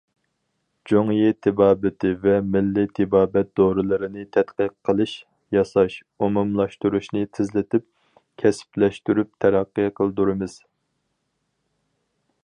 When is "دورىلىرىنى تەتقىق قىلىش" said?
3.59-5.13